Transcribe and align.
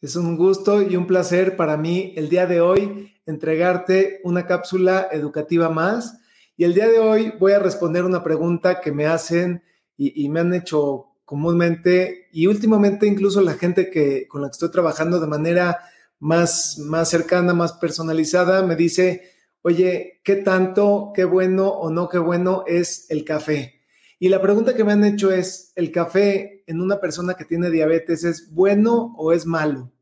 es 0.00 0.16
un 0.16 0.36
gusto 0.36 0.82
y 0.82 0.96
un 0.96 1.06
placer 1.06 1.56
para 1.56 1.76
mí 1.76 2.12
el 2.16 2.28
día 2.28 2.46
de 2.46 2.60
hoy 2.60 3.14
entregarte 3.24 4.20
una 4.24 4.46
cápsula 4.46 5.08
educativa 5.10 5.70
más. 5.70 6.18
Y 6.56 6.64
el 6.64 6.74
día 6.74 6.88
de 6.88 6.98
hoy 6.98 7.32
voy 7.38 7.52
a 7.52 7.58
responder 7.58 8.04
una 8.04 8.22
pregunta 8.22 8.80
que 8.80 8.92
me 8.92 9.06
hacen 9.06 9.62
y, 9.96 10.28
me 10.28 10.40
han 10.40 10.52
hecho 10.52 11.06
comúnmente 11.24 12.28
y 12.30 12.46
últimamente 12.46 13.06
incluso 13.06 13.40
la 13.40 13.54
gente 13.54 13.90
que, 13.90 14.28
con 14.28 14.42
la 14.42 14.48
que 14.48 14.52
estoy 14.52 14.70
trabajando 14.70 15.18
de 15.18 15.26
manera 15.26 15.80
más, 16.18 16.78
más 16.78 17.08
cercana, 17.08 17.54
más 17.54 17.72
personalizada, 17.72 18.62
me 18.62 18.76
dice, 18.76 19.30
oye, 19.62 20.20
¿qué 20.22 20.36
tanto, 20.36 21.12
qué 21.14 21.24
bueno 21.24 21.68
o 21.68 21.90
no 21.90 22.08
qué 22.08 22.18
bueno 22.18 22.64
es 22.66 23.10
el 23.10 23.24
café? 23.24 23.75
Y 24.18 24.28
la 24.30 24.40
pregunta 24.40 24.74
que 24.74 24.84
me 24.84 24.92
han 24.92 25.04
hecho 25.04 25.30
es, 25.30 25.72
¿el 25.74 25.92
café 25.92 26.62
en 26.66 26.80
una 26.80 27.00
persona 27.00 27.34
que 27.34 27.44
tiene 27.44 27.70
diabetes 27.70 28.24
es 28.24 28.50
bueno 28.50 29.14
o 29.18 29.32
es 29.32 29.44
malo? 29.44 29.92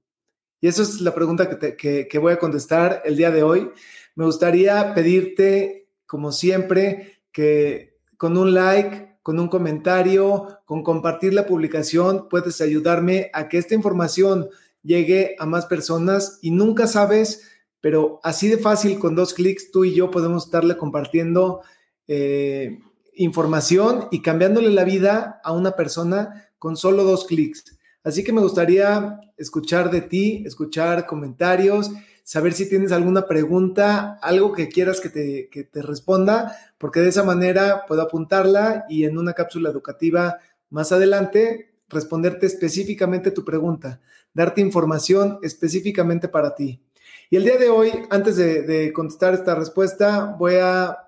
Y 0.60 0.68
esa 0.68 0.82
es 0.82 1.00
la 1.00 1.14
pregunta 1.14 1.58
que, 1.76 2.06
que, 2.08 2.18
voy 2.18 2.32
a 2.32 2.38
contestar 2.38 3.02
el 3.04 3.16
día 3.16 3.30
de 3.30 3.42
hoy. 3.42 3.70
Me 4.14 4.24
gustaría 4.24 4.94
pedirte, 4.94 5.88
como 6.06 6.32
siempre, 6.32 7.22
que 7.32 7.98
con 8.16 8.38
un 8.38 8.54
like, 8.54 9.18
con 9.22 9.40
un 9.40 9.48
comentario, 9.48 10.60
con 10.64 10.82
compartir 10.82 11.34
la 11.34 11.46
publicación, 11.46 12.28
puedes 12.28 12.60
ayudarme 12.60 13.30
a 13.34 13.48
que 13.48 13.58
esta 13.58 13.74
información 13.74 14.48
llegue 14.82 15.34
a 15.38 15.46
más 15.46 15.66
personas 15.66 16.38
y 16.40 16.52
nunca 16.52 16.86
sabes, 16.86 17.50
pero 17.80 18.20
así 18.22 18.48
de 18.48 18.58
fácil, 18.58 18.98
con 18.98 19.14
dos 19.16 19.34
clics, 19.34 19.70
tú 19.72 19.84
y 19.84 19.94
yo 19.94 20.10
podemos 20.10 20.44
estarle 20.44 20.76
compartiendo 20.76 21.62
eh, 22.06 22.78
información 23.16 24.08
y 24.10 24.22
cambiándole 24.22 24.70
la 24.70 24.84
vida 24.84 25.40
a 25.44 25.52
una 25.52 25.72
persona 25.72 26.50
con 26.58 26.76
solo 26.76 27.04
dos 27.04 27.26
clics. 27.26 27.76
Así 28.02 28.22
que 28.22 28.32
me 28.32 28.42
gustaría 28.42 29.20
escuchar 29.36 29.90
de 29.90 30.02
ti, 30.02 30.44
escuchar 30.46 31.06
comentarios, 31.06 31.90
saber 32.22 32.52
si 32.52 32.68
tienes 32.68 32.92
alguna 32.92 33.26
pregunta, 33.26 34.18
algo 34.22 34.52
que 34.52 34.68
quieras 34.68 35.00
que 35.00 35.08
te, 35.10 35.82
responda, 35.82 36.56
porque 36.78 37.00
de 37.00 37.08
esa 37.08 37.22
manera 37.22 37.84
puedo 37.86 38.02
apuntarla 38.02 38.84
y 38.88 39.04
en 39.04 39.18
una 39.18 39.32
cápsula 39.34 39.70
educativa 39.70 40.38
más 40.70 40.92
adelante 40.92 41.74
responderte 41.88 42.46
específicamente 42.46 43.30
tu 43.30 43.44
pregunta, 43.44 44.00
darte 44.32 44.60
información 44.60 45.38
específicamente 45.42 46.28
para 46.28 46.54
ti. 46.54 46.82
Y 47.30 47.36
el 47.36 47.44
día 47.44 47.58
de 47.58 47.68
hoy, 47.68 47.90
antes 48.10 48.36
de, 48.36 48.62
de 48.62 48.92
contestar 48.92 49.34
esta 49.34 49.54
respuesta, 49.54 50.34
voy 50.38 50.56
a 50.56 51.03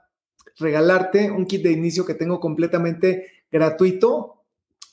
regalarte 0.58 1.30
un 1.30 1.46
kit 1.46 1.62
de 1.62 1.72
inicio 1.72 2.04
que 2.04 2.14
tengo 2.14 2.40
completamente 2.40 3.26
gratuito 3.50 4.36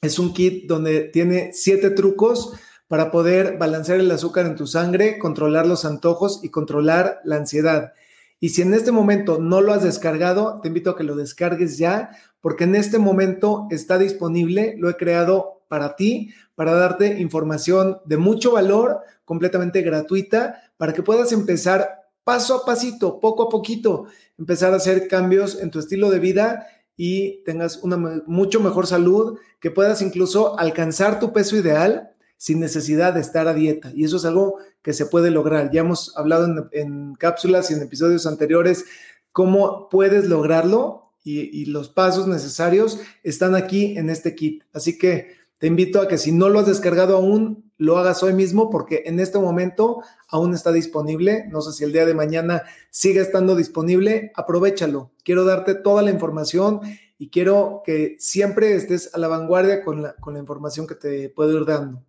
es 0.03 0.19
un 0.19 0.33
kit 0.33 0.67
donde 0.67 1.02
tiene 1.02 1.52
siete 1.53 1.89
trucos 1.89 2.53
para 2.89 3.09
poder 3.09 3.58
balancear 3.58 4.00
el 4.00 4.11
azúcar 4.11 4.45
en 4.45 4.56
tu 4.56 4.67
sangre, 4.67 5.17
controlar 5.17 5.66
los 5.66 5.86
antojos 5.86 6.41
y 6.44 6.50
controlar 6.50 7.22
la 7.23 7.38
ansiedad. 7.38 7.94
Y 8.39 8.50
si 8.50 8.61
en 8.61 8.73
este 8.73 8.91
momento 8.91 9.39
no 9.39 9.61
lo 9.61 9.72
has 9.72 9.84
descargado, 9.84 10.59
te 10.61 10.67
invito 10.67 10.89
a 10.89 10.97
que 10.97 11.06
lo 11.06 11.16
descargues 11.16 11.78
ya, 11.78 12.11
porque 12.41 12.66
en 12.66 12.75
este 12.75 13.00
momento 13.00 13.68
está 13.72 13.97
disponible, 13.97 14.75
lo 14.78 14.90
he 14.90 14.97
creado 14.97 15.63
para 15.69 15.96
ti, 15.96 16.34
para 16.53 16.73
darte 16.73 17.22
información 17.22 18.00
de 18.03 18.18
mucho 18.18 18.52
valor, 18.52 19.00
completamente 19.23 19.81
gratuita, 19.81 20.62
para 20.75 20.91
que 20.91 21.02
puedas 21.02 21.31
empezar 21.31 22.02
paso 22.25 22.56
a 22.56 22.66
pasito, 22.66 23.22
poco 23.22 23.44
a 23.44 23.50
poquito, 23.50 24.07
empezar 24.38 24.74
a 24.74 24.78
hacer 24.78 25.08
cambios 25.08 25.60
en 25.62 25.72
tu 25.72 25.80
estilo 25.80 26.10
de 26.10 26.20
vida 26.20 26.68
y 26.96 27.44
tengas 27.44 27.78
una 27.78 27.98
mucho 28.28 28.60
mejor 28.60 28.88
salud, 28.88 29.40
que 29.60 29.72
puedas 29.72 30.02
incluso 30.02 30.60
alcanzar 30.60 31.20
tu 31.20 31.34
peso 31.34 31.56
ideal 31.56 32.12
sin 32.38 32.60
necesidad 32.60 33.14
de 33.14 33.22
estar 33.22 33.48
a 33.48 33.54
dieta. 33.54 33.92
Y 33.96 34.04
eso 34.04 34.18
es 34.18 34.26
algo 34.26 34.58
que 34.82 34.94
se 34.94 35.06
puede 35.06 35.32
lograr. 35.32 35.72
Ya 35.72 35.82
hemos 35.82 36.16
hablado 36.18 36.70
en, 36.72 37.16
cápsulas 37.16 37.72
y 37.72 37.74
en 37.74 37.82
episodios 37.82 38.28
anteriores 38.28 38.86
cómo 39.32 39.88
puedes 39.90 40.26
lograrlo 40.26 41.14
y, 41.24 41.66
los 41.68 41.88
pasos 41.88 42.28
necesarios 42.28 43.00
están 43.24 43.56
aquí 43.56 43.98
en 43.98 44.10
este 44.10 44.36
kit. 44.36 44.64
Así 44.74 44.98
que 44.98 45.38
te 45.63 45.68
invito 45.68 46.01
a 46.01 46.09
que 46.09 46.18
si 46.18 46.34
no 46.34 46.50
lo 46.50 46.59
has 46.59 46.66
descargado 46.66 47.16
aún, 47.16 47.72
lo 47.78 47.97
hagas 47.97 48.22
hoy 48.22 48.34
mismo 48.34 48.69
porque 48.69 49.03
en 49.06 49.22
este 49.22 49.40
momento 49.40 50.03
aún 50.28 50.53
está 50.53 50.74
disponible. 50.74 51.46
No 51.50 51.62
sé 51.62 51.72
si 51.72 51.85
el 51.85 51.94
día 51.94 52.06
de 52.06 52.13
mañana 52.13 52.63
sigue 52.90 53.22
estando 53.22 53.56
disponible. 53.56 54.34
Aprovechalo. 54.35 55.13
Quiero 55.23 55.46
darte 55.46 55.73
toda 55.73 56.02
la 56.02 56.12
información 56.12 56.81
y 57.18 57.29
quiero 57.29 57.81
que 57.85 58.18
siempre 58.19 58.75
estés 58.75 59.16
a 59.16 59.19
la 59.19 59.29
vanguardia 59.29 59.85
con 59.85 60.02
la, 60.02 60.16
con 60.16 60.34
la 60.34 60.41
información 60.41 60.85
que 60.85 60.96
te 60.96 61.29
puedo 61.29 61.57
ir 61.57 61.66
dando. 61.66 62.03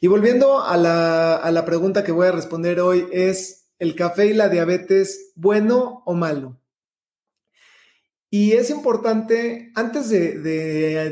Y 0.00 0.06
volviendo 0.06 0.62
a 0.62 0.78
la, 0.78 1.36
a 1.36 1.50
la 1.50 1.66
pregunta 1.66 2.02
que 2.02 2.12
voy 2.12 2.28
a 2.28 2.32
responder 2.32 2.80
hoy 2.80 3.06
es, 3.12 3.66
¿el 3.80 3.94
café 3.94 4.28
y 4.28 4.32
la 4.32 4.48
diabetes 4.48 5.32
bueno 5.34 6.02
o 6.06 6.14
malo? 6.14 6.56
Y 8.34 8.52
es 8.52 8.70
importante, 8.70 9.72
antes 9.74 10.08
de, 10.08 10.38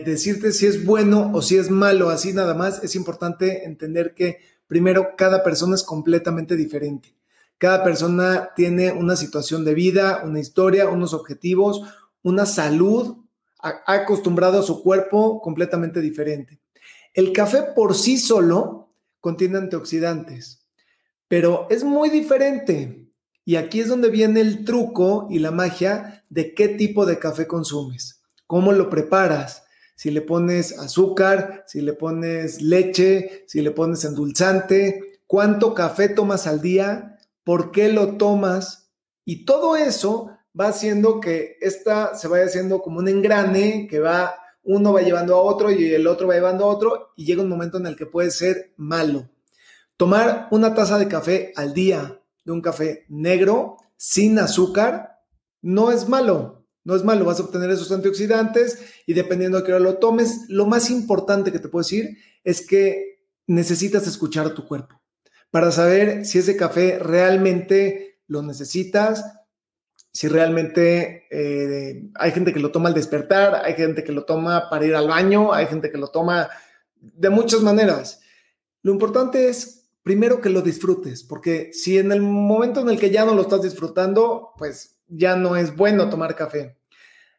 decirte 0.06 0.52
si 0.52 0.64
es 0.66 0.86
bueno 0.86 1.30
o 1.34 1.42
si 1.42 1.58
es 1.58 1.68
malo, 1.68 2.08
así 2.08 2.32
nada 2.32 2.54
más, 2.54 2.82
es 2.82 2.96
importante 2.96 3.66
entender 3.66 4.14
que 4.14 4.38
primero 4.66 5.16
cada 5.18 5.42
persona 5.42 5.74
es 5.74 5.82
completamente 5.82 6.56
diferente. 6.56 7.14
Cada 7.58 7.84
persona 7.84 8.52
tiene 8.56 8.92
una 8.92 9.16
situación 9.16 9.66
de 9.66 9.74
vida, 9.74 10.22
una 10.24 10.40
historia, 10.40 10.88
unos 10.88 11.12
objetivos, 11.12 11.82
una 12.22 12.46
salud, 12.46 13.18
ha 13.58 13.82
acostumbrado 13.84 14.60
a 14.60 14.62
su 14.62 14.82
cuerpo 14.82 15.42
completamente 15.42 16.00
diferente. 16.00 16.58
El 17.12 17.34
café 17.34 17.64
por 17.76 17.94
sí 17.94 18.16
solo 18.16 18.94
contiene 19.20 19.58
antioxidantes, 19.58 20.66
pero 21.28 21.66
es 21.68 21.84
muy 21.84 22.08
diferente 22.08 23.09
y 23.44 23.56
aquí 23.56 23.80
es 23.80 23.88
donde 23.88 24.10
viene 24.10 24.40
el 24.40 24.64
truco 24.64 25.26
y 25.30 25.38
la 25.38 25.50
magia 25.50 26.24
de 26.28 26.54
qué 26.54 26.68
tipo 26.68 27.06
de 27.06 27.18
café 27.18 27.46
consumes, 27.46 28.22
cómo 28.46 28.72
lo 28.72 28.90
preparas, 28.90 29.64
si 29.96 30.10
le 30.10 30.22
pones 30.22 30.78
azúcar, 30.78 31.64
si 31.66 31.80
le 31.82 31.92
pones 31.92 32.62
leche, 32.62 33.44
si 33.46 33.60
le 33.60 33.70
pones 33.70 34.04
endulzante, 34.04 35.20
cuánto 35.26 35.74
café 35.74 36.08
tomas 36.08 36.46
al 36.46 36.60
día, 36.60 37.18
por 37.44 37.70
qué 37.70 37.92
lo 37.92 38.16
tomas 38.16 38.90
y 39.24 39.44
todo 39.44 39.76
eso 39.76 40.30
va 40.58 40.68
haciendo 40.68 41.20
que 41.20 41.56
esta 41.60 42.14
se 42.14 42.28
vaya 42.28 42.46
haciendo 42.46 42.80
como 42.80 42.98
un 42.98 43.08
engrane 43.08 43.86
que 43.88 44.00
va 44.00 44.34
uno 44.62 44.92
va 44.92 45.02
llevando 45.02 45.36
a 45.36 45.40
otro 45.40 45.70
y 45.70 45.92
el 45.92 46.06
otro 46.06 46.28
va 46.28 46.34
llevando 46.34 46.64
a 46.64 46.68
otro 46.68 47.12
y 47.16 47.24
llega 47.24 47.42
un 47.42 47.48
momento 47.48 47.78
en 47.78 47.86
el 47.86 47.96
que 47.96 48.06
puede 48.06 48.30
ser 48.30 48.72
malo. 48.76 49.28
Tomar 49.96 50.48
una 50.50 50.74
taza 50.74 50.98
de 50.98 51.08
café 51.08 51.52
al 51.56 51.74
día 51.74 52.19
de 52.44 52.52
un 52.52 52.60
café 52.60 53.04
negro 53.08 53.76
sin 53.96 54.38
azúcar 54.38 55.20
no 55.62 55.90
es 55.90 56.08
malo, 56.08 56.66
no 56.84 56.96
es 56.96 57.04
malo, 57.04 57.24
vas 57.24 57.38
a 57.40 57.42
obtener 57.42 57.70
esos 57.70 57.92
antioxidantes 57.92 58.78
y 59.06 59.12
dependiendo 59.12 59.58
de 59.58 59.64
qué 59.64 59.72
hora 59.72 59.80
lo 59.80 59.98
tomes, 59.98 60.46
lo 60.48 60.66
más 60.66 60.90
importante 60.90 61.52
que 61.52 61.58
te 61.58 61.68
puedo 61.68 61.82
decir 61.82 62.16
es 62.42 62.66
que 62.66 63.26
necesitas 63.46 64.06
escuchar 64.06 64.46
a 64.46 64.54
tu 64.54 64.66
cuerpo 64.66 65.00
para 65.50 65.72
saber 65.72 66.24
si 66.24 66.38
ese 66.38 66.56
café 66.56 66.98
realmente 66.98 68.20
lo 68.26 68.42
necesitas, 68.42 69.24
si 70.12 70.28
realmente 70.28 71.26
eh, 71.30 72.10
hay 72.14 72.32
gente 72.32 72.52
que 72.52 72.60
lo 72.60 72.70
toma 72.70 72.88
al 72.88 72.94
despertar, 72.94 73.62
hay 73.64 73.74
gente 73.74 74.02
que 74.02 74.12
lo 74.12 74.24
toma 74.24 74.68
para 74.70 74.86
ir 74.86 74.94
al 74.94 75.08
baño, 75.08 75.52
hay 75.52 75.66
gente 75.66 75.90
que 75.90 75.98
lo 75.98 76.08
toma 76.08 76.48
de 76.96 77.30
muchas 77.30 77.60
maneras. 77.60 78.20
Lo 78.82 78.92
importante 78.92 79.48
es 79.48 79.79
primero 80.02 80.40
que 80.40 80.50
lo 80.50 80.62
disfrutes, 80.62 81.22
porque 81.24 81.70
si 81.72 81.98
en 81.98 82.12
el 82.12 82.22
momento 82.22 82.80
en 82.80 82.90
el 82.90 82.98
que 82.98 83.10
ya 83.10 83.24
no 83.24 83.34
lo 83.34 83.42
estás 83.42 83.62
disfrutando, 83.62 84.52
pues 84.56 84.98
ya 85.08 85.36
no 85.36 85.56
es 85.56 85.76
bueno 85.76 86.08
tomar 86.08 86.36
café. 86.36 86.78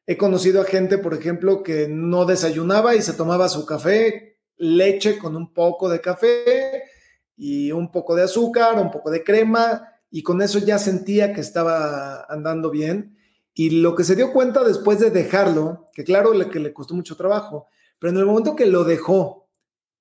He 0.05 0.17
conocido 0.17 0.61
a 0.61 0.65
gente, 0.65 0.97
por 0.97 1.13
ejemplo, 1.13 1.63
que 1.63 1.87
no 1.87 2.25
desayunaba 2.25 2.95
y 2.95 3.01
se 3.01 3.13
tomaba 3.13 3.49
su 3.49 3.65
café, 3.65 4.39
leche 4.57 5.17
con 5.17 5.35
un 5.35 5.53
poco 5.53 5.89
de 5.89 6.01
café 6.01 6.83
y 7.35 7.71
un 7.71 7.91
poco 7.91 8.15
de 8.15 8.23
azúcar, 8.23 8.77
un 8.77 8.91
poco 8.91 9.09
de 9.09 9.23
crema, 9.23 9.87
y 10.09 10.23
con 10.23 10.41
eso 10.41 10.59
ya 10.59 10.77
sentía 10.77 11.33
que 11.33 11.41
estaba 11.41 12.25
andando 12.29 12.69
bien. 12.69 13.17
Y 13.53 13.81
lo 13.81 13.95
que 13.95 14.03
se 14.03 14.15
dio 14.15 14.33
cuenta 14.33 14.63
después 14.63 14.99
de 14.99 15.09
dejarlo, 15.09 15.89
que 15.93 16.03
claro, 16.03 16.33
le, 16.33 16.49
que 16.49 16.59
le 16.59 16.73
costó 16.73 16.93
mucho 16.93 17.15
trabajo, 17.15 17.67
pero 17.99 18.11
en 18.11 18.17
el 18.17 18.25
momento 18.25 18.55
que 18.55 18.65
lo 18.65 18.83
dejó, 18.83 19.49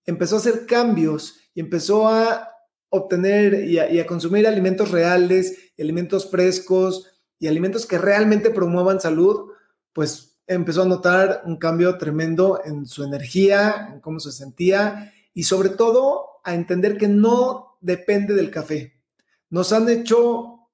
empezó 0.06 0.36
a 0.36 0.38
hacer 0.38 0.66
cambios 0.66 1.38
y 1.54 1.60
empezó 1.60 2.08
a 2.08 2.49
obtener 2.90 3.64
y 3.64 3.78
a, 3.78 4.06
consumir 4.06 4.46
alimentos 4.46 4.90
reales, 4.90 5.72
alimentos 5.78 6.30
frescos 6.30 7.06
y 7.38 7.46
alimentos 7.46 7.86
que 7.86 7.98
realmente 7.98 8.50
promuevan 8.50 9.00
salud, 9.00 9.52
pues 9.92 10.38
empezó 10.46 10.82
a 10.82 10.86
notar 10.86 11.42
un 11.46 11.56
cambio 11.56 11.96
tremendo 11.96 12.60
en 12.64 12.84
su 12.86 13.04
energía, 13.04 13.90
en 13.92 14.00
cómo 14.00 14.20
se 14.20 14.32
sentía 14.32 15.12
y 15.32 15.44
sobre 15.44 15.70
todo 15.70 16.26
a 16.44 16.54
entender 16.54 16.98
que 16.98 17.08
no 17.08 17.78
depende 17.80 18.34
del 18.34 18.50
café. 18.50 19.00
Nos 19.48 19.72
han 19.72 19.88
hecho, 19.88 20.68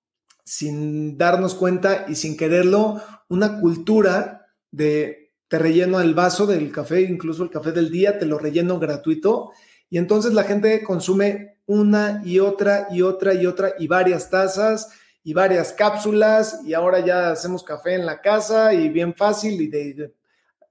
sin 0.45 1.19
darnos 1.19 1.55
cuenta 1.55 2.07
y 2.09 2.15
sin 2.15 2.37
quererlo, 2.37 3.03
una 3.29 3.61
cultura 3.61 4.47
de 4.71 5.27
te 5.49 5.59
relleno 5.59 6.01
el 6.01 6.15
vaso 6.15 6.47
del 6.47 6.73
café, 6.73 7.03
incluso 7.03 7.45
el 7.45 7.51
café 7.51 7.73
del 7.73 7.91
día, 7.91 8.19
te 8.19 8.27
lo 8.27 8.39
relleno 8.39 8.79
gratuito. 8.79 9.53
Y 9.91 9.99
entonces 9.99 10.33
la 10.33 10.44
gente 10.44 10.83
consume 10.83 11.59
una 11.67 12.23
y 12.25 12.38
otra 12.38 12.88
y 12.91 13.03
otra 13.03 13.35
y 13.35 13.47
otra 13.47 13.75
y 13.79 13.87
varias 13.87 14.31
tazas 14.31 14.88
y 15.25 15.33
varias 15.33 15.73
cápsulas 15.73 16.61
y 16.65 16.75
ahora 16.75 17.00
ya 17.00 17.31
hacemos 17.31 17.65
café 17.65 17.94
en 17.94 18.06
la 18.06 18.21
casa 18.21 18.73
y 18.75 18.88
bien 18.88 19.15
fácil 19.15 19.61
y 19.61 19.69
de 19.69 20.15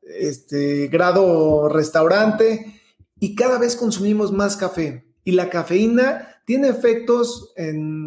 este 0.02 0.88
grado 0.88 1.70
restaurante. 1.70 2.82
Y 3.20 3.36
cada 3.36 3.58
vez 3.58 3.76
consumimos 3.76 4.32
más 4.32 4.56
café 4.56 5.06
y 5.24 5.32
la 5.32 5.50
cafeína 5.50 6.42
tiene 6.46 6.70
efectos 6.70 7.54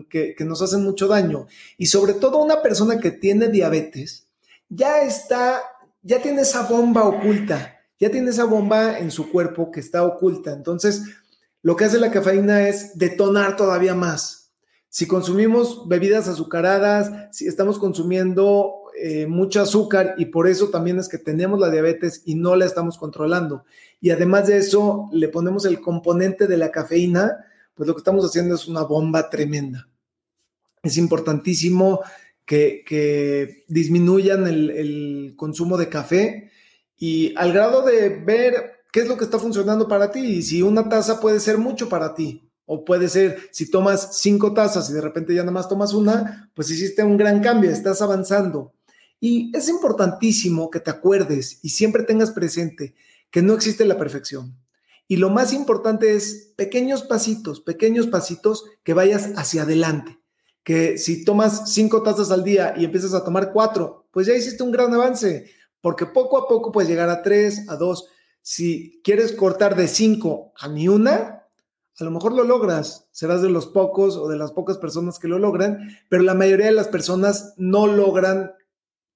que, 0.08 0.34
que 0.36 0.44
nos 0.44 0.62
hacen 0.62 0.84
mucho 0.84 1.08
daño. 1.08 1.46
Y 1.76 1.86
sobre 1.86 2.14
todo 2.14 2.38
una 2.38 2.62
persona 2.62 2.98
que 3.00 3.10
tiene 3.10 3.48
diabetes 3.48 4.28
ya 4.68 5.02
está 5.02 5.62
ya 6.02 6.22
tiene 6.22 6.42
esa 6.42 6.62
bomba 6.62 7.04
oculta, 7.04 7.77
ya 7.98 8.10
tiene 8.10 8.30
esa 8.30 8.44
bomba 8.44 8.98
en 8.98 9.10
su 9.10 9.30
cuerpo 9.30 9.70
que 9.70 9.80
está 9.80 10.04
oculta. 10.04 10.52
Entonces, 10.52 11.02
lo 11.62 11.76
que 11.76 11.84
hace 11.84 11.98
la 11.98 12.10
cafeína 12.10 12.68
es 12.68 12.96
detonar 12.96 13.56
todavía 13.56 13.94
más. 13.94 14.52
Si 14.88 15.06
consumimos 15.06 15.86
bebidas 15.88 16.28
azucaradas, 16.28 17.28
si 17.36 17.46
estamos 17.46 17.78
consumiendo 17.78 18.78
eh, 19.00 19.26
mucho 19.26 19.60
azúcar 19.60 20.14
y 20.18 20.26
por 20.26 20.48
eso 20.48 20.70
también 20.70 20.98
es 20.98 21.08
que 21.08 21.18
tenemos 21.18 21.60
la 21.60 21.70
diabetes 21.70 22.22
y 22.24 22.34
no 22.34 22.56
la 22.56 22.64
estamos 22.64 22.98
controlando. 22.98 23.64
Y 24.00 24.10
además 24.10 24.46
de 24.46 24.58
eso, 24.58 25.08
le 25.12 25.28
ponemos 25.28 25.64
el 25.66 25.80
componente 25.80 26.46
de 26.46 26.56
la 26.56 26.70
cafeína, 26.70 27.44
pues 27.74 27.86
lo 27.86 27.94
que 27.94 28.00
estamos 28.00 28.24
haciendo 28.24 28.54
es 28.54 28.66
una 28.66 28.82
bomba 28.82 29.30
tremenda. 29.30 29.88
Es 30.82 30.96
importantísimo 30.96 32.00
que, 32.44 33.64
disminuyan 33.68 34.46
el, 34.46 35.34
consumo 35.36 35.76
de 35.76 35.88
café 35.88 36.47
y 36.98 37.34
al 37.36 37.52
grado 37.52 37.82
de 37.82 38.08
ver 38.08 38.82
qué 38.92 39.00
es 39.00 39.08
lo 39.08 39.16
que 39.16 39.24
está 39.24 39.38
funcionando 39.38 39.86
para 39.86 40.10
ti 40.10 40.20
y 40.20 40.42
si 40.42 40.62
una 40.62 40.88
taza 40.88 41.20
puede 41.20 41.40
ser 41.40 41.58
mucho 41.58 41.88
para 41.88 42.14
ti. 42.14 42.44
O 42.70 42.84
puede 42.84 43.08
ser, 43.08 43.48
si 43.50 43.70
tomas 43.70 44.18
cinco 44.20 44.52
tazas 44.52 44.90
y 44.90 44.92
de 44.92 45.00
repente 45.00 45.34
ya 45.34 45.40
nada 45.40 45.52
más 45.52 45.70
tomas 45.70 45.94
una, 45.94 46.50
pues 46.54 46.68
hiciste 46.68 47.02
un 47.02 47.16
gran 47.16 47.40
cambio, 47.40 47.70
estás 47.70 48.02
avanzando. 48.02 48.74
Y 49.20 49.50
es 49.56 49.70
importantísimo 49.70 50.68
que 50.68 50.80
te 50.80 50.90
acuerdes 50.90 51.60
y 51.62 51.70
siempre 51.70 52.02
tengas 52.02 52.30
presente 52.30 52.94
que 53.30 53.40
no 53.40 53.54
existe 53.54 53.86
la 53.86 53.96
perfección. 53.96 54.54
Y 55.06 55.16
lo 55.16 55.30
más 55.30 55.54
importante 55.54 56.14
es 56.14 56.52
pequeños 56.56 57.02
pasitos, 57.04 57.62
pequeños 57.62 58.06
pasitos 58.06 58.64
que 58.84 58.92
vayas 58.92 59.30
hacia 59.36 59.62
adelante 59.62 60.18
que 60.68 60.98
si 60.98 61.24
tomas 61.24 61.72
cinco 61.72 62.02
tazas 62.02 62.30
al 62.30 62.44
día 62.44 62.74
y 62.76 62.84
empiezas 62.84 63.14
a 63.14 63.24
tomar 63.24 63.52
cuatro, 63.54 64.06
pues 64.10 64.26
ya 64.26 64.34
hiciste 64.34 64.62
un 64.62 64.70
gran 64.70 64.92
avance, 64.92 65.50
porque 65.80 66.06
poco 66.06 66.38
a 66.38 66.48
poco 66.48 66.72
puedes 66.72 66.88
llegar 66.88 67.08
a 67.08 67.22
tres, 67.22 67.68
a 67.68 67.76
dos. 67.76 68.08
Si 68.42 69.00
quieres 69.04 69.32
cortar 69.32 69.76
de 69.76 69.88
cinco 69.88 70.52
a 70.58 70.68
ni 70.68 70.88
una, 70.88 71.38
a 71.98 72.04
lo 72.04 72.10
mejor 72.10 72.32
lo 72.32 72.44
logras, 72.44 73.08
serás 73.10 73.42
de 73.42 73.50
los 73.50 73.66
pocos 73.66 74.16
o 74.16 74.28
de 74.28 74.36
las 74.36 74.52
pocas 74.52 74.78
personas 74.78 75.18
que 75.18 75.28
lo 75.28 75.38
logran, 75.38 75.96
pero 76.08 76.22
la 76.22 76.34
mayoría 76.34 76.66
de 76.66 76.72
las 76.72 76.88
personas 76.88 77.54
no 77.56 77.86
logran 77.86 78.52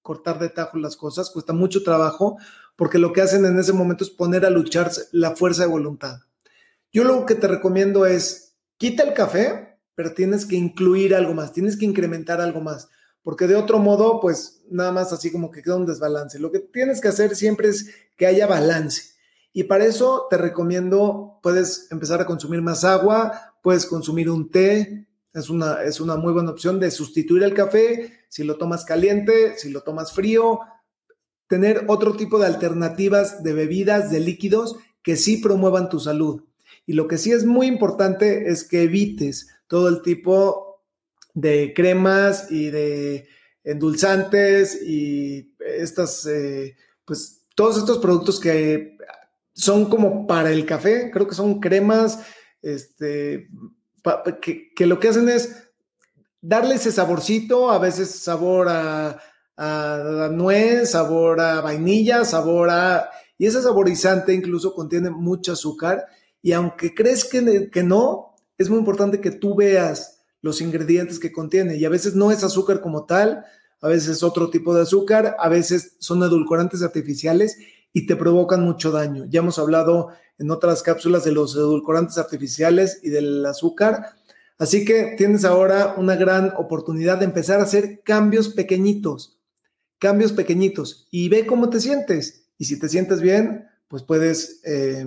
cortar 0.03 0.41
de 0.41 0.49
tajo 0.49 0.79
las 0.79 0.97
cosas, 0.97 1.31
cuesta 1.31 1.53
mucho 1.53 1.85
trabajo, 1.85 2.39
porque 2.75 2.99
lo 2.99 3.13
que 3.13 3.23
hacen 3.23 3.45
en 3.45 3.59
ese 3.59 3.73
momento 3.73 4.03
es 4.03 4.11
poner 4.11 4.45
a 4.45 4.51
luchar 4.51 4.91
la 5.13 5.37
fuerza 5.37 5.63
de 5.63 5.69
voluntad. 5.69 6.19
Yo 6.93 7.05
lo 7.05 7.25
que 7.25 7.37
te 7.37 7.47
recomiendo 7.47 8.05
es, 8.05 8.57
quita 8.79 9.05
el 9.05 9.15
café, 9.15 9.79
pero 9.95 10.13
tienes 10.13 10.45
que 10.45 10.57
incluir 10.57 11.15
algo 11.15 11.35
más, 11.35 11.53
tienes 11.53 11.77
que 11.77 11.85
incrementar 11.85 12.41
algo 12.41 12.61
más, 12.61 12.89
porque 13.23 13.47
de 13.47 13.57
otro 13.57 13.79
modo, 13.79 14.21
pues 14.21 14.63
nada 14.71 14.93
más 14.93 15.13
así 15.13 15.31
como 15.31 15.51
que 15.51 15.63
queda 15.63 15.77
un 15.77 15.87
desbalance. 15.87 16.39
Lo 16.39 16.51
que 16.51 16.61
tienes 16.61 17.01
que 17.01 17.09
hacer 17.09 17.37
siempre 17.37 17.69
es 17.69 17.91
que 18.17 18.27
haya 18.27 18.47
balance. 18.47 19.13
Y 19.53 19.65
para 19.65 19.85
eso 19.85 20.27
te 20.31 20.39
recomiendo, 20.39 21.39
puedes 21.43 21.91
empezar 21.91 22.21
a 22.21 22.27
consumir 22.27 22.63
más 22.63 22.85
agua, 22.85 23.55
puedes 23.63 23.87
consumir 23.87 24.31
un 24.31 24.51
té, 24.51 25.07
es 25.35 25.51
una, 25.51 25.83
es 25.83 26.01
una 26.01 26.17
muy 26.17 26.33
buena 26.33 26.51
opción 26.51 26.81
de 26.81 26.91
sustituir 26.91 27.43
el 27.43 27.55
café, 27.55 28.13
si 28.29 28.45
lo 28.45 28.57
tomas 28.57 28.85
caliente, 28.85 29.57
si 29.59 29.71
lo 29.71 29.83
tomas 29.83 30.13
frío, 30.13 30.61
tener 31.49 31.85
otro 31.89 32.17
tipo 32.17 32.39
de 32.39 32.47
alternativas 32.47 33.43
de 33.43 33.53
bebidas, 33.53 34.11
de 34.11 34.21
líquidos 34.21 34.77
que 35.03 35.17
sí 35.17 35.37
promuevan 35.37 35.91
tu 35.91 36.01
salud. 36.01 36.43
Y 36.87 36.95
lo 36.95 37.07
que 37.09 37.19
sí 37.19 37.31
es 37.33 37.45
muy 37.45 37.67
importante 37.67 38.51
es 38.51 38.65
que 38.65 38.83
evites 38.83 39.49
todo 39.67 39.89
el 39.89 40.03
tipo 40.03 40.72
de 41.35 41.73
cremas 41.75 42.51
y 42.51 42.71
de 42.71 43.29
endulzantes 43.65 44.83
y 44.83 45.55
estas, 45.59 46.27
eh, 46.27 46.77
pues 47.05 47.47
todos 47.55 47.79
estos 47.79 47.99
productos 47.99 48.41
que 48.41 48.97
son 49.53 49.89
como 49.89 50.27
para 50.27 50.51
el 50.51 50.65
café, 50.67 51.11
creo 51.11 51.29
que 51.29 51.35
son 51.35 51.61
cremas, 51.61 52.21
este, 52.63 53.49
que, 54.41 54.87
lo 54.87 54.99
que 54.99 55.09
hacen 55.09 55.29
es 55.29 55.69
darle 56.41 56.77
ese 56.77 56.91
saborcito, 56.91 57.71
a 57.71 57.79
veces 57.79 58.11
sabor 58.11 58.69
a, 58.69 59.21
a, 59.57 60.29
nuez, 60.33 60.91
sabor 60.91 61.41
a 61.41 61.61
vainilla, 61.61 62.25
sabor 62.25 62.71
a... 62.71 63.11
Y 63.39 63.47
ese 63.47 63.63
saborizante 63.63 64.33
incluso 64.33 64.73
contiene 64.73 65.11
mucho 65.11 65.53
azúcar 65.53 66.07
y 66.41 66.53
aunque 66.53 66.95
crees 66.95 67.25
que, 67.25 67.71
que 67.71 67.83
no, 67.83 68.37
es 68.57 68.69
muy 68.69 68.79
importante 68.79 69.21
que 69.21 69.33
tú 69.33 69.55
veas 69.55 70.22
los 70.43 70.61
ingredientes 70.61 71.19
que 71.19 71.33
contiene. 71.33 71.77
Y 71.77 71.85
a 71.85 71.89
veces 71.89 72.15
no 72.15 72.31
es 72.31 72.45
azúcar 72.45 72.81
como 72.83 73.07
tal, 73.07 73.45
a 73.81 73.89
veces 73.89 74.11
es 74.11 74.23
otro 74.23 74.51
tipo 74.51 74.75
de 74.75 74.83
azúcar, 74.83 75.37
a 75.39 75.49
veces 75.49 75.97
son 75.99 76.23
edulcorantes 76.23 76.83
artificiales 76.83 77.57
y 77.93 78.07
te 78.07 78.17
provocan 78.17 78.63
mucho 78.63 78.91
daño. 78.91 79.25
Ya 79.29 79.41
hemos 79.41 79.59
hablado 79.59 80.11
en 80.39 80.51
otras 80.51 80.83
cápsulas 80.83 81.25
de 81.25 81.33
los 81.33 81.55
edulcorantes 81.55 82.19
artificiales 82.19 83.01
y 83.03 83.11
del 83.11 83.45
azúcar. 83.47 84.15
Así 84.59 84.85
que 84.85 85.15
tienes 85.17 85.45
ahora 85.45 85.95
una 85.97 86.17
gran 86.17 86.53
oportunidad 86.57 87.19
de 87.19 87.25
empezar 87.25 87.61
a 87.61 87.65
hacer 87.65 88.03
cambios 88.05 88.49
pequeñitos, 88.49 89.41
cambios 89.99 90.33
pequeñitos 90.33 91.09
y 91.11 91.29
ve 91.29 91.47
cómo 91.47 91.71
te 91.71 91.81
sientes. 91.81 92.51
Y 92.59 92.67
si 92.67 92.79
te 92.79 92.89
sientes 92.89 93.21
bien, 93.21 93.67
pues 93.89 94.03
puedes 94.03 94.61
eh, 94.65 95.07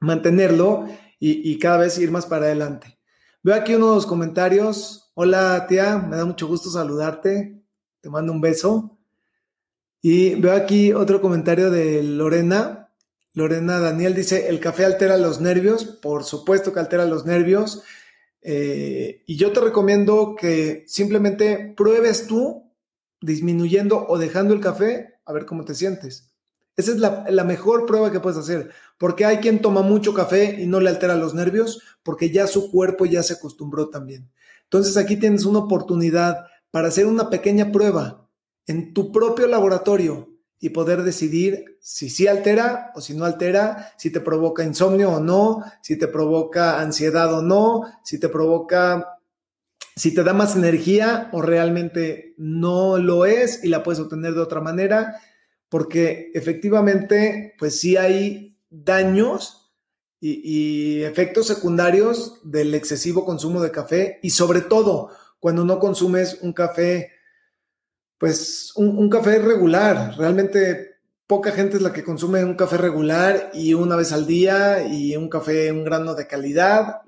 mantenerlo 0.00 0.86
y, 1.24 1.56
cada 1.60 1.76
vez 1.78 1.98
ir 1.98 2.10
más 2.10 2.26
para 2.26 2.46
adelante. 2.46 2.98
Veo 3.44 3.56
aquí 3.56 3.74
unos 3.74 4.06
comentarios. 4.06 5.10
Hola 5.14 5.66
tía, 5.68 5.98
me 5.98 6.16
da 6.16 6.24
mucho 6.24 6.46
gusto 6.46 6.70
saludarte. 6.70 7.60
Te 8.00 8.08
mando 8.08 8.32
un 8.32 8.40
beso. 8.40 9.00
Y 10.00 10.36
veo 10.36 10.52
aquí 10.52 10.92
otro 10.92 11.20
comentario 11.20 11.68
de 11.68 12.04
Lorena. 12.04 12.94
Lorena 13.34 13.80
Daniel 13.80 14.14
dice, 14.14 14.48
el 14.48 14.60
café 14.60 14.84
altera 14.84 15.16
los 15.16 15.40
nervios. 15.40 15.84
Por 15.84 16.22
supuesto 16.22 16.72
que 16.72 16.78
altera 16.78 17.04
los 17.04 17.26
nervios. 17.26 17.82
Eh, 18.42 19.24
y 19.26 19.36
yo 19.36 19.52
te 19.52 19.58
recomiendo 19.58 20.36
que 20.38 20.84
simplemente 20.86 21.74
pruebes 21.76 22.28
tú 22.28 22.72
disminuyendo 23.20 24.06
o 24.06 24.18
dejando 24.18 24.54
el 24.54 24.60
café 24.60 25.14
a 25.24 25.32
ver 25.32 25.46
cómo 25.46 25.64
te 25.64 25.74
sientes. 25.74 26.31
Esa 26.76 26.92
es 26.92 26.98
la, 26.98 27.44
mejor 27.44 27.84
prueba 27.84 28.10
que 28.10 28.20
puedes 28.20 28.38
hacer, 28.38 28.70
porque 28.98 29.26
hay 29.26 29.38
quien 29.38 29.60
toma 29.60 29.82
mucho 29.82 30.14
café 30.14 30.60
y 30.60 30.66
no 30.66 30.80
le 30.80 30.88
altera 30.88 31.16
los 31.16 31.34
nervios, 31.34 31.82
porque 32.02 32.30
ya 32.30 32.46
su 32.46 32.70
cuerpo 32.70 33.04
ya 33.04 33.22
se 33.22 33.34
acostumbró 33.34 33.90
también. 33.90 34.30
Entonces 34.64 34.96
aquí 34.96 35.16
tienes 35.16 35.44
una 35.44 35.60
oportunidad 35.60 36.46
para 36.70 36.88
hacer 36.88 37.06
una 37.06 37.28
pequeña 37.28 37.70
prueba 37.72 38.26
en 38.66 38.94
tu 38.94 39.12
propio 39.12 39.46
laboratorio 39.46 40.30
y 40.58 40.70
poder 40.70 41.02
decidir 41.02 41.76
si 41.80 42.08
sí 42.08 42.26
altera 42.26 42.92
o 42.94 43.02
si 43.02 43.14
no 43.14 43.26
altera, 43.26 43.92
si 43.98 44.10
te 44.10 44.20
provoca 44.20 44.64
insomnio 44.64 45.10
o 45.10 45.20
no, 45.20 45.62
si 45.82 45.98
te 45.98 46.08
provoca 46.08 46.80
ansiedad 46.80 47.34
o 47.34 47.42
no, 47.42 47.82
si 48.04 48.18
te 48.18 48.30
provoca, 48.30 49.18
si 49.94 50.14
te 50.14 50.22
da 50.22 50.32
más 50.32 50.56
energía 50.56 51.28
o 51.32 51.42
realmente 51.42 52.34
no 52.38 52.96
lo 52.96 53.26
es 53.26 53.62
y 53.62 53.68
la 53.68 53.82
puedes 53.82 54.00
obtener 54.00 54.32
de 54.34 54.40
otra 54.40 54.60
manera 54.62 55.20
porque 55.72 56.30
efectivamente, 56.34 57.54
pues 57.58 57.80
sí 57.80 57.96
hay 57.96 58.58
daños 58.68 59.72
y, 60.20 61.00
efectos 61.00 61.46
secundarios 61.46 62.40
del 62.44 62.74
excesivo 62.74 63.24
consumo 63.24 63.62
de 63.62 63.70
café 63.70 64.18
y 64.22 64.28
sobre 64.28 64.60
todo 64.60 65.08
cuando 65.40 65.64
no 65.64 65.78
consumes 65.78 66.40
un 66.42 66.52
café, 66.52 67.12
pues 68.18 68.74
un, 68.76 69.08
café 69.08 69.38
regular. 69.38 70.14
Realmente 70.18 70.98
poca 71.26 71.52
gente 71.52 71.78
es 71.78 71.82
la 71.82 71.94
que 71.94 72.04
consume 72.04 72.44
un 72.44 72.54
café 72.54 72.76
regular 72.76 73.50
y 73.54 73.72
una 73.72 73.96
vez 73.96 74.12
al 74.12 74.26
día 74.26 74.86
y 74.86 75.16
un 75.16 75.30
café, 75.30 75.72
un 75.72 75.84
grano 75.84 76.14
de 76.14 76.26
calidad. 76.26 77.00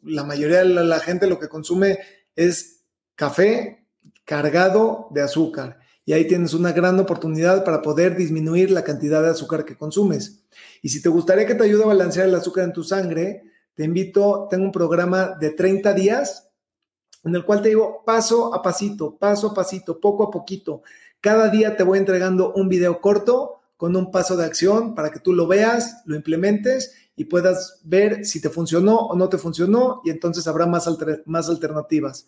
La 0.00 0.22
mayoría 0.22 0.58
de 0.58 0.66
la, 0.66 1.00
gente 1.00 1.26
lo 1.26 1.40
que 1.40 1.48
consume 1.48 1.98
es 2.36 2.84
café 3.16 3.84
cargado 4.24 5.08
de 5.10 5.22
azúcar. 5.22 5.81
Y 6.04 6.12
ahí 6.12 6.26
tienes 6.26 6.54
una 6.54 6.72
gran 6.72 6.98
oportunidad 6.98 7.64
para 7.64 7.80
poder 7.80 8.16
disminuir 8.16 8.70
la 8.70 8.82
cantidad 8.82 9.22
de 9.22 9.30
azúcar 9.30 9.64
que 9.64 9.76
consumes. 9.76 10.42
Y 10.82 10.88
si 10.88 11.00
te 11.00 11.08
gustaría 11.08 11.46
que 11.46 11.54
te 11.54 11.64
ayude 11.64 11.84
a 11.84 11.88
balancear 11.88 12.26
el 12.26 12.34
azúcar 12.34 12.64
en 12.64 12.72
tu 12.72 12.82
sangre, 12.82 13.42
te 13.74 13.84
invito, 13.84 14.48
tengo 14.50 14.64
un 14.64 14.72
programa 14.72 15.36
de 15.40 15.50
30 15.50 15.92
días 15.94 16.48
en 17.24 17.34
el 17.34 17.44
cual 17.44 17.62
te 17.62 17.68
digo 17.68 18.02
paso 18.04 18.54
a 18.54 18.62
pasito, 18.62 19.16
paso 19.16 19.48
a 19.48 19.54
pasito, 19.54 20.00
poco 20.00 20.24
a 20.24 20.30
poquito. 20.30 20.82
Cada 21.20 21.48
día 21.48 21.76
te 21.76 21.84
voy 21.84 21.98
entregando 21.98 22.52
un 22.52 22.68
video 22.68 23.00
corto 23.00 23.60
con 23.76 23.96
un 23.96 24.10
paso 24.10 24.36
de 24.36 24.44
acción 24.44 24.94
para 24.94 25.10
que 25.10 25.20
tú 25.20 25.32
lo 25.32 25.46
veas, 25.46 26.02
lo 26.04 26.16
implementes 26.16 26.94
y 27.16 27.24
puedas 27.24 27.80
ver 27.84 28.24
si 28.24 28.40
te 28.40 28.48
funcionó 28.50 28.96
o 28.96 29.16
no 29.16 29.28
te 29.28 29.38
funcionó 29.38 30.00
y 30.04 30.10
entonces 30.10 30.46
habrá 30.46 30.66
más, 30.66 30.88
más 31.26 31.48
alternativas. 31.48 32.26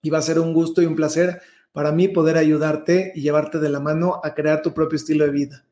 y 0.02 0.10
va 0.10 0.18
a 0.18 0.22
ser 0.22 0.38
un 0.38 0.52
gusto 0.52 0.82
y 0.82 0.86
un 0.86 0.94
placer 0.96 1.40
para 1.72 1.92
mí 1.92 2.08
poder 2.08 2.36
ayudarte 2.36 3.12
y 3.14 3.22
llevarte 3.22 3.58
de 3.58 3.68
la 3.68 3.80
mano 3.80 4.20
a 4.22 4.34
crear 4.34 4.62
tu 4.62 4.72
propio 4.74 4.96
estilo 4.96 5.24
de 5.24 5.30
vida. 5.30 5.64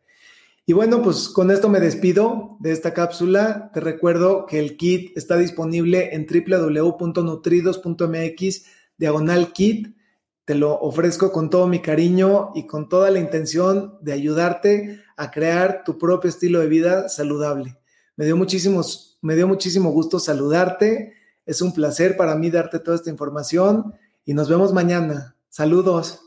Y 0.65 0.73
bueno, 0.73 1.03
pues 1.03 1.29
con 1.29 1.51
esto 1.51 1.69
me 1.69 1.81
despido 1.81 2.57
de 2.61 2.71
esta 2.73 2.95
cápsula. 2.95 3.71
Te 3.75 3.81
recuerdo 3.81 4.47
que 4.47 4.59
el 4.59 4.77
kit 4.77 5.17
está 5.17 5.37
disponible 5.37 6.15
en 6.15 6.27
www.nutridos.mx 6.27 8.65
diagonal 8.97 9.53
kit 9.53 9.97
te 10.45 10.57
lo 10.57 10.79
ofrezco 10.81 11.31
con 11.31 11.51
todo 11.51 11.69
mi 11.69 11.81
cariño 11.81 12.51
y 12.55 12.67
con 12.67 12.89
toda 12.89 13.11
la 13.11 13.21
intención 13.21 13.99
de 14.01 14.13
ayudarte 14.13 15.01
a 15.17 15.31
crear 15.31 15.85
tu 15.85 15.99
propio 15.99 16.29
estilo 16.29 16.61
de 16.61 16.67
vida 16.67 17.09
saludable. 17.09 17.79
Me 18.17 18.25
dio, 18.25 18.37
muchísimos, 18.37 19.19
me 19.23 19.35
dio 19.35 19.49
muchísimo 19.49 19.91
gusto 19.91 20.21
saludarte. 20.21 21.15
Es 21.47 21.63
un 21.63 21.73
placer 21.73 22.17
para 22.17 22.37
mí 22.37 22.51
darte 22.51 22.79
toda 22.79 22.97
esta 22.97 23.11
información 23.11 23.95
y 24.25 24.35
nos 24.35 24.49
vemos 24.49 24.73
mañana. 24.73 25.35
Saludos. 25.49 26.21